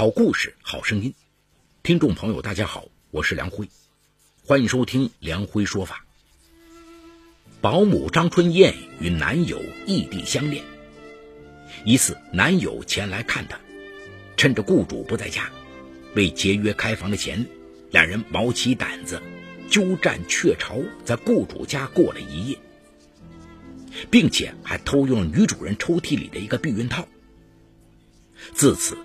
[0.00, 1.12] 好故事，好声音。
[1.82, 3.68] 听众朋友，大家好，我是梁辉，
[4.46, 6.06] 欢迎收听梁辉说法。
[7.60, 10.64] 保姆张春燕与男友异地相恋，
[11.84, 13.60] 一次男友前来看她，
[14.38, 15.50] 趁着雇主不在家，
[16.14, 17.46] 为节约开房的钱，
[17.90, 19.20] 两人毛起胆子，
[19.68, 22.58] 鸠占鹊巢，在雇主家过了一夜，
[24.10, 27.06] 并且还偷用了女主人抽屉里的一个避孕套。
[28.54, 28.96] 自此，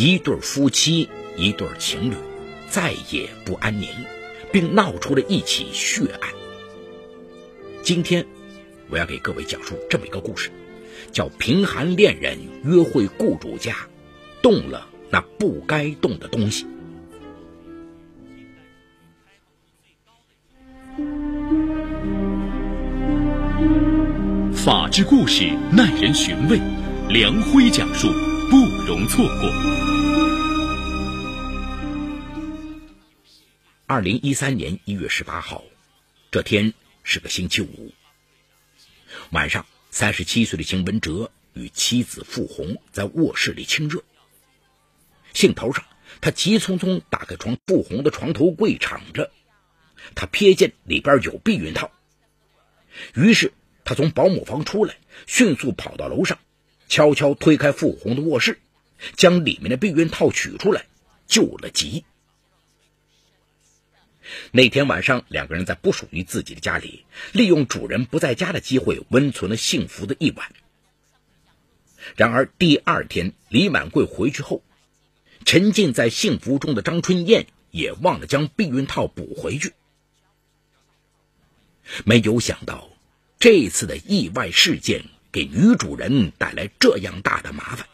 [0.00, 2.14] 一对夫妻，一对情侣，
[2.70, 3.88] 再也不安宁，
[4.52, 6.30] 并闹出了一起血案。
[7.82, 8.24] 今天，
[8.90, 10.52] 我要给各位讲述这么一个故事，
[11.10, 13.74] 叫“贫寒恋人约会雇主家，
[14.40, 16.64] 动了那不该动的东西”。
[24.54, 26.60] 法治故事耐人寻味，
[27.08, 28.06] 梁辉讲述
[28.50, 29.50] 不容错过。
[33.86, 35.64] 二零一三年一月十八号，
[36.30, 36.74] 这天。
[37.10, 37.90] 是个星期五
[39.30, 44.04] 晚上，三十七岁的邢文哲与妻子傅红在卧室里亲热。
[45.32, 45.86] 兴头上，
[46.20, 49.30] 他急匆匆打开床，傅红的床头柜敞着，
[50.14, 51.90] 他瞥见里边有避孕套，
[53.14, 53.54] 于是
[53.86, 56.38] 他从保姆房出来，迅速跑到楼上，
[56.88, 58.58] 悄悄推开傅红的卧室，
[59.16, 60.86] 将里面的避孕套取出来，
[61.26, 62.04] 救了急。
[64.50, 70.52] 那天晚上，两个人在不属于自己的家里，利用主人不在家的机会，温存了幸福的一晚。
[72.16, 74.62] 然而第二天，李满贵回去后，
[75.44, 79.72] 沉浸在幸福中的张春燕也忘了将避孕套补回去。
[82.04, 82.90] 没有想到，
[83.38, 87.86] 这次的意外事件给女主人带来这样大的麻烦。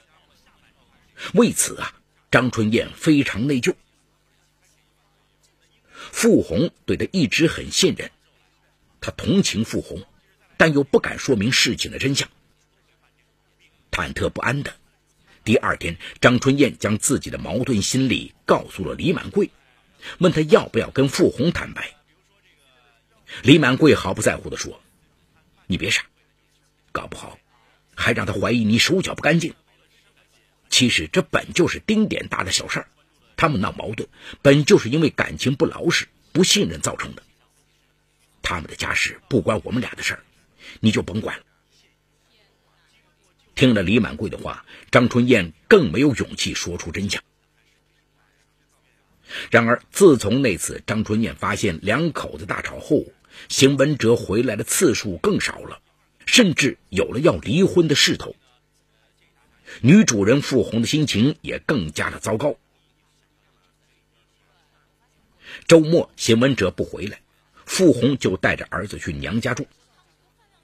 [1.33, 1.95] 为此啊，
[2.31, 3.75] 张春燕非常内疚。
[6.13, 8.11] 傅红对他一直很信任，
[9.01, 10.05] 他同情傅红，
[10.57, 12.29] 但又不敢说明事情的真相。
[13.91, 14.75] 忐忑不安的
[15.45, 19.51] 第二天，张春燕将自己的矛盾心理告诉了李满贵，
[20.19, 21.95] 问他要不要跟傅红坦白。
[23.43, 24.81] 李满贵毫不在乎的说
[25.67, 26.05] ：“你别傻，
[26.95, 27.39] 搞不好
[27.95, 29.53] 还让他怀疑你手脚不干净。
[30.71, 32.89] 其实这本就是丁点大的小事儿。”
[33.37, 34.09] 他们闹矛盾，
[34.43, 37.23] 本就是因为感情不老实、不信任造成的。
[38.43, 40.23] 他们的家事不关我们俩的事儿，
[40.79, 41.45] 你就甭管了。
[43.57, 47.23] 听了李满贵的话，张春燕更没有勇气说出真相。
[49.51, 53.05] 然而，自从那次张春燕发现两口子大吵后，
[53.49, 55.81] 邢文哲回来的次数更少了，
[56.27, 58.35] 甚至有了要离婚的势头。
[59.81, 62.57] 女主人傅红的心情也更加的糟糕。
[65.67, 67.21] 周末，邢文哲不回来，
[67.65, 69.67] 傅红就带着儿子去娘家住，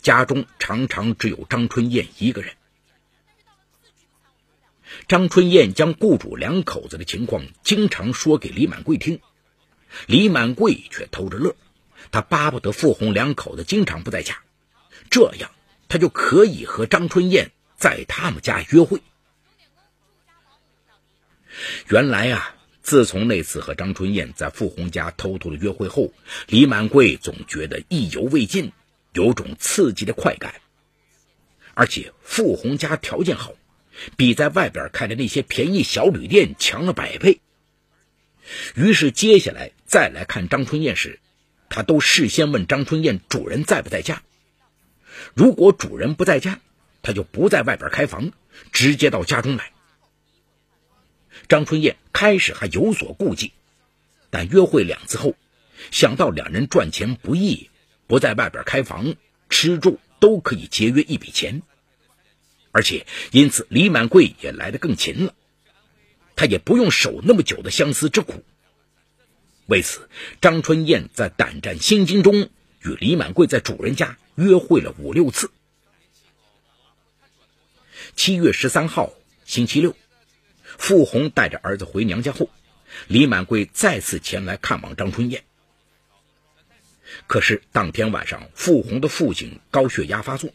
[0.00, 2.54] 家中常常只有张春燕一个人。
[5.06, 9.20] 张春燕将雇主两口子的情况经常说给李满贵听，
[10.06, 11.54] 李满贵却偷着乐，
[12.10, 14.43] 他巴不得傅红两口子经常不在家，
[15.10, 15.50] 这样
[15.88, 19.03] 他就可以和张春燕在他们家约会。
[21.88, 22.56] 原来啊。
[22.82, 26.12] 自从那次和张春燕在傅红家偷偷的约会后，
[26.49, 28.72] 李满贵总觉得意犹未尽，
[29.12, 30.54] 有种刺激的快感。
[31.75, 33.53] 而且傅红家条件好，
[34.16, 37.41] 比在外边开的那些便宜小旅店强了百倍。
[38.75, 41.20] 于是接下来再来看张春燕时，
[41.69, 44.22] 他都事先问张春燕主人在不在家。
[45.34, 46.60] 如果主人不在家，
[47.03, 48.32] 他就不在外边开房，
[48.72, 49.72] 直接到家中来。
[51.48, 53.53] 张春燕开始还有所顾忌，
[54.31, 55.34] 但约会两次后，
[55.91, 57.70] 想到两人赚钱不易，
[58.06, 59.14] 不在外边开房，
[59.48, 61.62] 吃住都可以节约一笔钱，
[62.72, 65.34] 而且因此李满贵也来得更勤了，
[66.37, 68.44] 他也不用受那么久的相思之苦。
[69.66, 70.08] 为此，
[70.40, 72.50] 张春燕在胆战心惊中
[72.82, 75.50] 与李满贵在主人家约会了五六次。
[78.16, 79.12] 七月十三号，
[79.44, 79.94] 星期六。
[80.78, 82.48] 傅红带着儿子回娘家后，
[83.06, 85.44] 李满贵再次前来看望张春燕。
[87.26, 90.54] 可是当天晚上，傅红的父亲高血压发作，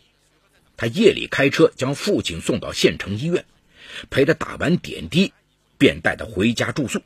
[0.78, 3.46] 他夜里开车将父亲送到县城医院，
[4.10, 5.32] 陪他打完点滴，
[5.78, 7.04] 便带他回家住宿。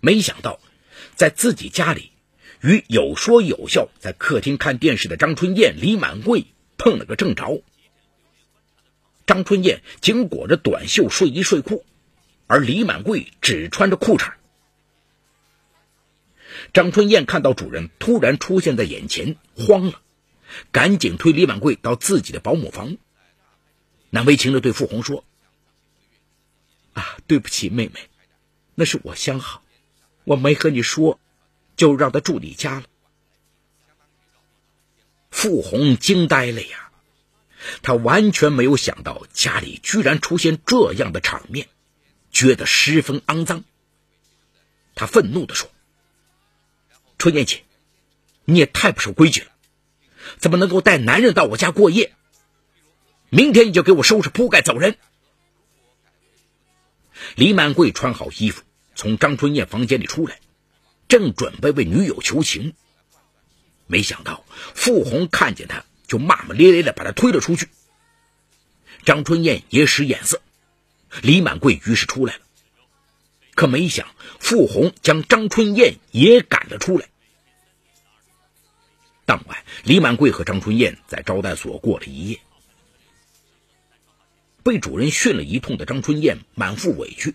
[0.00, 0.58] 没想到，
[1.14, 2.10] 在自己家里，
[2.62, 6.46] 与有说有笑在客厅看电视的张春燕、李满贵
[6.78, 7.62] 碰了个正着。
[9.26, 11.84] 张春燕仅裹着短袖睡衣睡裤，
[12.46, 14.34] 而李满贵只穿着裤衩。
[16.72, 20.00] 张春燕看到主人突然出现在眼前，慌了，
[20.70, 22.96] 赶紧推李满贵到自己的保姆房，
[24.10, 25.24] 难为情的对傅红说
[26.94, 28.08] ：“啊，对不起，妹妹，
[28.76, 29.64] 那是我相好，
[30.24, 31.18] 我没和你说，
[31.82, 32.84] 就让他住你家了。”
[35.32, 36.92] 傅红惊呆了呀，
[37.82, 41.66] 他完全没有想到家里居然出现这样的场面，
[42.30, 43.64] 觉得十分肮脏。
[44.94, 45.68] 他愤怒地说
[47.18, 47.64] ：“春燕姐，
[48.44, 49.50] 你也太不守规矩了，
[50.38, 52.14] 怎么能够带男人到我家过夜？
[53.28, 54.96] 明天你就给我收拾铺盖走人。”
[57.34, 58.62] 李满贵穿好衣服，
[58.94, 60.40] 从张春燕房间里出来，
[61.12, 62.72] 正准备为女友求情。
[63.86, 67.68] 没想到傅红看见他，就骂骂咧咧的把他推了出去。
[69.04, 70.40] 张春燕也使眼色，
[71.20, 72.40] 李满贵于是出来了，
[73.54, 74.08] 可没想
[74.40, 77.10] 傅红将张春燕也赶了出来。
[79.26, 82.40] 当晚，李满贵和张春燕在招待所过了一夜。
[84.62, 87.34] 被主人训了一通的张春燕满腹委屈，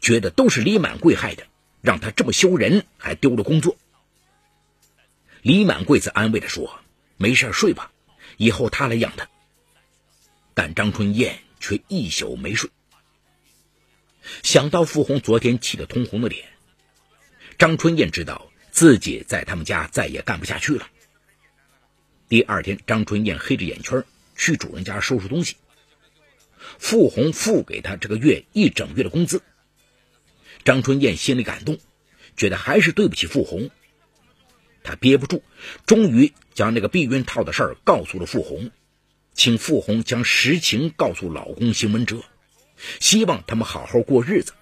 [0.00, 1.48] 觉得都是李满贵害的，
[1.84, 3.76] 让他这么羞人，还丢了工作。
[5.42, 6.80] 李满贵则安慰的说
[7.18, 7.92] ：“没事，睡吧，
[8.38, 9.28] 以后他来养他。”
[10.54, 12.70] 但张春燕却一宿没睡。
[14.42, 16.48] 想到傅红昨天气得通红的脸，
[17.58, 20.88] 张春燕知道自己在他们家再也干不下去了。
[22.30, 24.02] 第二天，张春燕黑着眼圈
[24.34, 25.56] 去主人家收拾东西。
[26.78, 29.42] 傅红付给他这个月一整月的工资。
[30.64, 31.78] 张春燕心里感动，
[32.36, 33.70] 觉得还是对不起傅红。
[34.82, 35.42] 她憋不住，
[35.86, 38.70] 终于将那个避孕套的事儿告诉了傅红，
[39.32, 42.22] 请傅红将实情告诉老公邢文哲，
[43.00, 44.52] 希望他们好好过日子，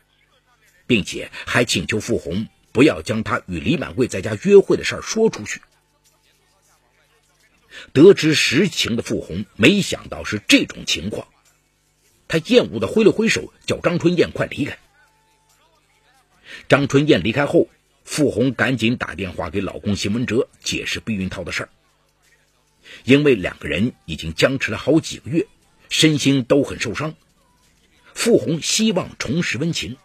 [0.87, 5.61] 并且还请求傅红不要将他与李满贵在家约会的事儿说出去。
[7.93, 11.27] 得知实情的傅红没想到是这种情况，
[12.29, 14.79] 他厌恶的挥了挥手，叫张春燕快离开。
[16.69, 17.69] 张春燕离开后。
[18.05, 21.69] 傅红赶紧打电话给老公邢文哲解释避孕套的事儿，
[23.05, 25.47] 因为两个人已经僵持了好几个月，
[25.89, 27.15] 身心都很受伤。
[28.13, 29.97] 傅红希望重拾温情。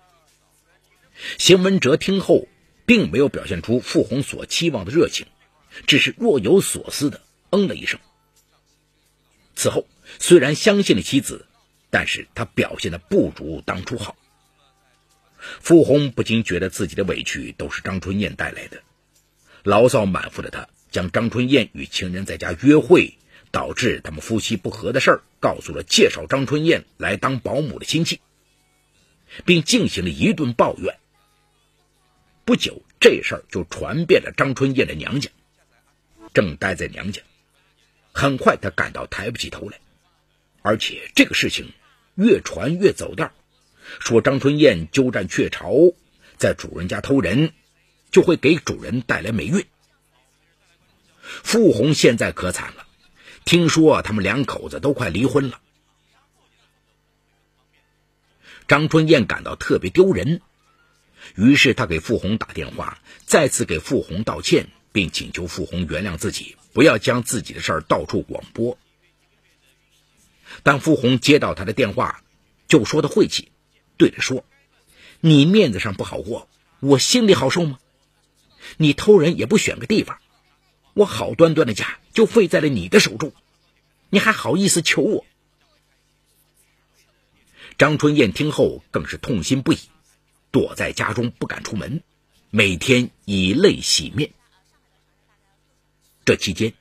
[1.39, 2.47] 邢文哲听后，
[2.85, 5.25] 并没有表现出傅红所期望的热情，
[5.87, 7.99] 只是若有所思的嗯了一声。
[9.55, 9.87] 此后，
[10.19, 11.47] 虽然相信了妻子，
[11.89, 14.15] 但是他表现的不如当初好。
[15.59, 18.81] 傅红不禁觉得自己的委屈都是张春燕带来的，
[19.63, 23.17] 牢骚满腹的他将张春燕与情人在家约会，
[23.51, 28.19] 导致他们夫妻不和的事儿告诉了介绍张春燕来当保姆的亲戚，
[29.45, 30.97] 并进行了一顿抱怨。
[32.45, 35.29] 不久，这事儿就传遍了张春燕的娘家。
[36.33, 37.21] 正待在娘家，
[38.13, 39.79] 很快他感到抬不起头来，
[40.61, 41.71] 而且这个事情
[42.15, 43.31] 越传越走调。
[43.99, 45.93] 说张春燕鸠占鹊巢，
[46.37, 47.53] 在主人家偷人，
[48.11, 49.65] 就会给主人带来霉运。
[51.21, 52.87] 傅红现在可惨了，
[53.45, 55.59] 听说他们两口子都快离婚了。
[58.67, 60.41] 张春燕感到特别丢人，
[61.35, 68.77] 于是她给傅红打电话，再次给傅红道歉，并请求傅红原谅自己，不要将自己的事儿到处广播。
[70.63, 72.23] 但傅红接到他的电话，
[72.67, 73.51] 就说他晦气。
[73.97, 74.45] 对着说
[75.21, 76.47] ：“你面子上不好过，
[76.79, 77.79] 我心里好受吗？
[78.77, 80.19] 你偷人也不选个地方，
[80.93, 83.33] 我好端端的家就废在了你的手中，
[84.09, 85.25] 你还好意思求我？”
[87.77, 89.77] 张春燕听后更是痛心不已，
[90.51, 92.01] 躲在家中不敢出门，
[92.49, 94.31] 每天以泪洗面。
[96.25, 96.73] 这期间，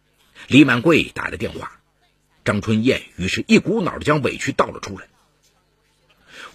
[0.48, 1.80] 李满贵打了电话，
[2.44, 5.06] 张春燕于是一股脑的将委屈倒了出来。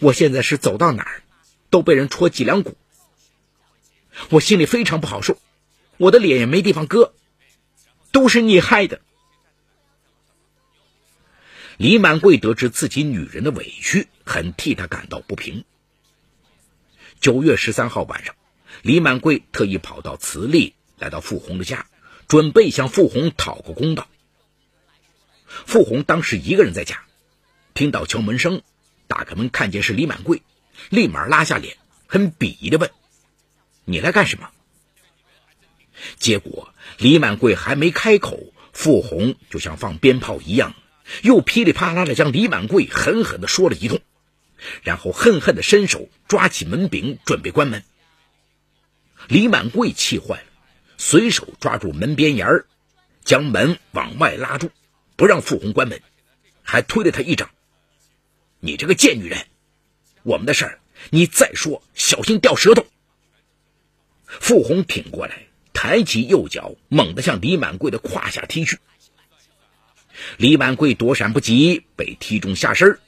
[0.01, 1.21] 我现在是走到哪儿，
[1.69, 2.75] 都被人戳脊梁骨，
[4.31, 5.37] 我心里非常不好受，
[5.97, 7.13] 我的脸也没地方搁，
[8.11, 8.99] 都是你害的。
[11.77, 15.65] 李满贵得知自己女人的委屈，很替她感到不平。
[17.19, 18.35] 九月十三号晚上，
[18.81, 21.85] 李满贵特意跑到慈利，来到傅红的家，
[22.27, 24.07] 准备向傅红讨个公道。
[25.45, 27.03] 傅红当时一个人在家，
[27.75, 28.63] 听到敲门声。
[29.11, 30.41] 打开门，看见是李满贵，
[30.89, 31.75] 立马拉下脸，
[32.07, 32.89] 很鄙夷的问
[33.83, 34.49] ：“你来干什么？”
[36.17, 38.39] 结果李满贵还没开口，
[38.71, 40.75] 傅红就像放鞭炮一样，
[41.23, 43.99] 又噼里啪啦的将李满贵狠狠的说了一通，
[44.81, 47.83] 然后恨恨的伸手抓起门柄，准备关门。
[49.27, 50.45] 李满贵气坏了，
[50.97, 52.65] 随手抓住门边沿儿，
[53.25, 54.71] 将门往外拉住，
[55.17, 56.01] 不让傅红关门，
[56.63, 57.49] 还推了他一掌
[58.61, 59.45] ：“你这个贱女人，
[60.23, 62.85] 我们的事儿你再说，小心掉舌头。”
[64.25, 68.77] 傅红挺过来，抬起右脚，猛地向李满贵的胯下踢去。
[70.37, 72.99] 李满贵躲闪不及，被踢中下身，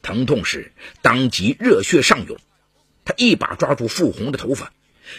[0.00, 2.38] 疼痛时当即热血上涌，
[3.04, 4.72] 他一把抓住傅红的头发，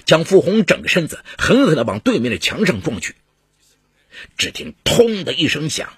[0.05, 3.15] 将傅红整个身子狠狠地往对面的墙上撞去。
[4.37, 5.93] 只听“通”的一声响，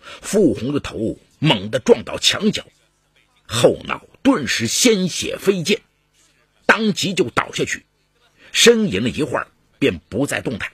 [0.00, 2.64] 傅红的头猛地撞到墙角，
[3.46, 5.80] 后脑顿时鲜血飞溅，
[6.66, 7.84] 当即就倒下去，
[8.52, 9.48] 呻吟了一会儿，
[9.78, 10.72] 便不再动弹。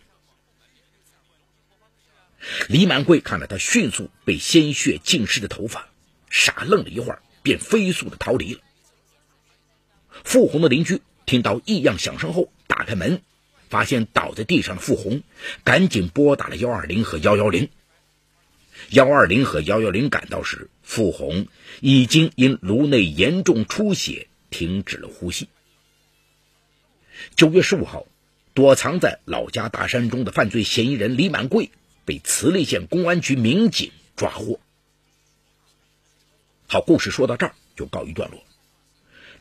[2.69, 5.89] 李满贵看了他迅速被鲜血浸湿的头发，
[6.31, 8.61] 傻愣了一会儿，便飞速的逃离了。
[10.25, 13.23] 傅红的邻居听到异样响声后，打开门，
[13.69, 15.23] 发现倒在地上的傅红，
[15.65, 17.69] 赶紧拨打了幺二零和幺幺零。
[18.89, 21.47] 幺二零和幺幺零赶到时，傅红
[21.81, 25.49] 已经因颅内严重出血停止了呼吸。
[27.37, 28.07] 九月十五号，
[28.55, 31.71] 躲藏在老家大山中的犯罪嫌疑人李满贵。
[32.07, 34.59] 被慈利县公安局民警抓获。
[36.67, 38.43] 好，故事说到这儿就告一段落。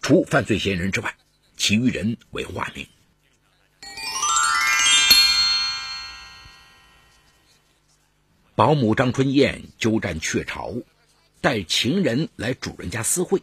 [0.03, 1.15] 除犯罪嫌疑人之外，
[1.57, 2.85] 其余人为化名。
[8.59, 10.75] 保姆张春燕鸠占鹊巢，
[11.39, 13.41] 带情人来主人家私会，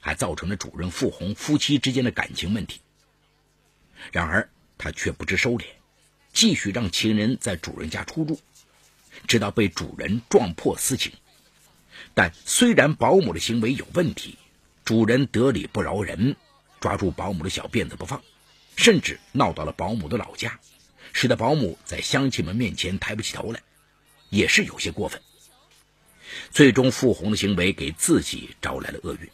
[0.00, 2.80] 还造成了主人傅红夫妻之间的感情问题。
[4.12, 4.48] 然而，
[4.78, 5.66] 他却不知收敛，
[6.32, 8.40] 继续让情人在主人家出入。
[9.28, 11.12] 直到被主人撞破私情，
[12.14, 14.38] 但虽然保姆的行为有问题，
[14.86, 16.34] 主人得理不饶人，
[16.80, 18.22] 抓住保姆的小辫子不放，
[18.74, 20.58] 甚至闹到了保姆的老家，
[21.12, 23.60] 使得保姆在乡亲们面前抬不起头来，
[24.30, 25.20] 也是有些过分。
[26.50, 29.30] 最终，傅红的行为给自己招来了厄运。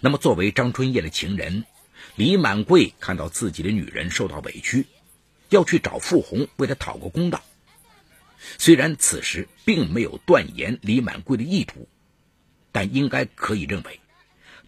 [0.00, 1.64] 那么，作为张春燕的情人，
[2.16, 4.86] 李满贵看到自己的女人受到委屈。
[5.48, 7.40] 要去找傅红为他讨个公道。
[8.58, 11.88] 虽然此时并没有断言李满贵的意图，
[12.72, 14.00] 但应该可以认为，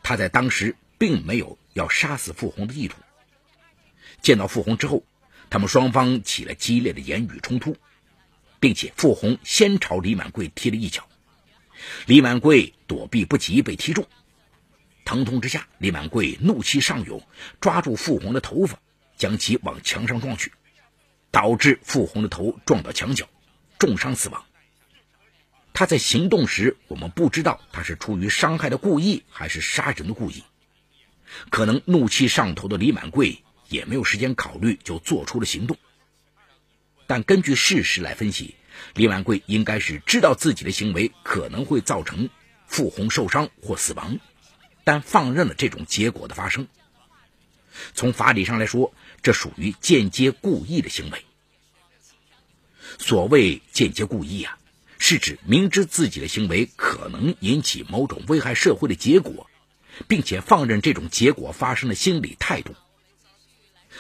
[0.04, 2.96] 他在当时并没有要杀死傅红的意图。
[4.22, 5.02] 见到傅红之后，
[5.50, 7.76] 他们双方起了激烈的言语冲突，
[8.60, 11.08] 并且傅红先朝李满贵踢了一脚，
[12.06, 14.06] 李满贵躲避不及被踢中，
[15.04, 17.22] 疼痛之下，李满贵怒气上涌，
[17.60, 18.78] 抓住傅红的头发，
[19.16, 20.52] 将其往墙上撞去。
[21.30, 23.28] 导致傅红的头撞到墙角，
[23.78, 24.46] 重伤死亡。
[25.74, 30.42] 他在行动时，我们不知道他是出于伤害的故意还是杀人的故意。
[31.50, 35.76] 可能怒气上头的李满贵也没有时间考虑，就做出了行动。
[37.06, 38.54] 但根据事实来分析，
[38.94, 42.28] 李满贵应该是知道自己的行为可能会造成
[42.66, 44.18] 傅红受伤或死亡，
[44.84, 46.68] 但放任了这种结果的发生。
[47.94, 51.24] 从法理上来说，这属于间接故意的行为。
[52.98, 54.58] 所谓间接故意啊，
[54.98, 59.48] 是指明知自己的行为可能引起某种危害社会的结果，
[60.08, 62.74] 并且放任这种结果发生的心理态度。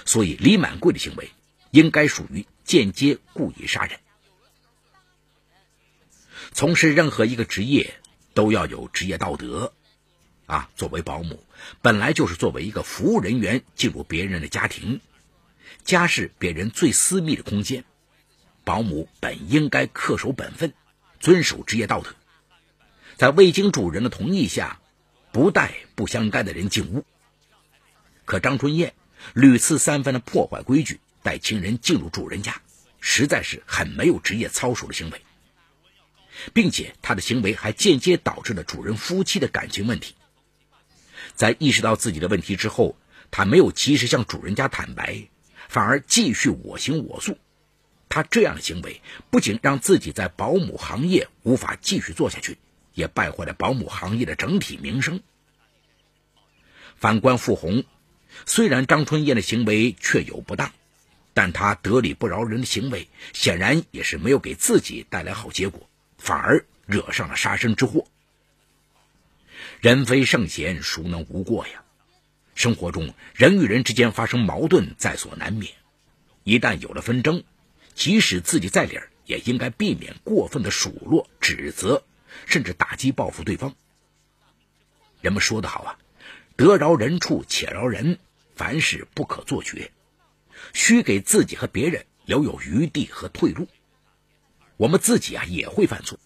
[0.04, 1.30] 所以，李满贵的行为
[1.70, 3.98] 应该属于间接故意杀人。
[6.52, 7.94] 从事任何一个职业
[8.34, 9.72] 都要有职业道德。
[10.46, 11.44] 啊，作为保姆，
[11.82, 15.02] 本来就是作为一个服务人员进入别人的家庭，
[15.84, 17.84] 家是别人最私密的空间，
[18.64, 20.72] 保姆本应该恪守本分，
[21.20, 22.14] 遵守职业道德，
[23.18, 24.80] 在未经主人的同意下，
[25.32, 27.04] 不带不相干的人进屋。
[28.24, 28.94] 可张春燕
[29.34, 32.60] 屡次三番的破坏规矩，带情人进入主人家，
[33.00, 35.22] 实在是很没有职业操守的行为，
[36.52, 40.14] 并且他的行为还间接导致了主人夫妻的感情问题。
[41.34, 42.96] 在意识到自己的问题之后，
[43.30, 45.28] 他没有及时向主人家坦白，
[45.68, 47.38] 反而继续我行我素。
[48.08, 52.56] 他这样的行为不仅让自己在保姆行业无法继续做下去，
[52.94, 55.20] 也败坏了保姆行业的整体名声。
[56.96, 57.84] 反观傅红，
[58.46, 60.72] 虽然张春燕的行为确有不当，
[61.34, 68.06] 但他得理不饶人的行为显然也是没有给自己带来好结果，反而惹上了杀身之祸。
[69.80, 71.82] 人非圣贤，孰能无过呀？
[72.54, 75.72] 生活中人与人之间发生矛盾在所难免，
[76.42, 77.44] 一旦有了纷争，
[77.94, 82.02] 即使自己在理儿，也应该避免过分的数落、指责，
[82.46, 83.76] 甚至打击报复对方。
[85.20, 85.98] 人们说得好啊，
[86.56, 88.18] 得饶人处且饶人，
[88.58, 89.92] 凡事不可做绝，
[90.74, 93.68] 需给自己和别人留有余地和退路。
[94.76, 96.18] 我们自己啊也会犯错，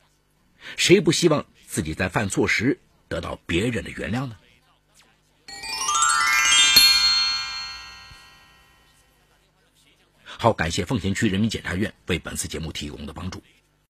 [0.79, 4.39] 谁不希望自己在犯错时得到别人的原谅呢？
[10.25, 13.43] 好，感谢奉贤区人民检察院为本次节目提供的帮助。